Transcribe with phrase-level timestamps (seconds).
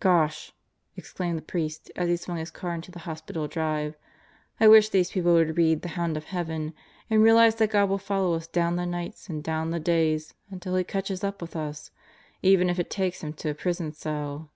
[0.00, 0.52] "Gosh!"
[0.96, 3.94] exclaimed the priest as he swung his car into the hospital drive.
[4.58, 6.74] "I wish these people would read The Hound of Heaven
[7.08, 10.74] and realize that God will follow us 'down the nights and down the days/ until
[10.74, 11.92] He catches up with us
[12.42, 14.50] even if it takes Him to a prison cell."